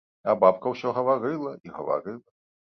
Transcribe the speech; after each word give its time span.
А 0.31 0.33
бабка 0.43 0.71
ўсё 0.71 0.95
гаварыла 0.97 1.55
і 1.69 1.77
гаварыла. 1.79 2.29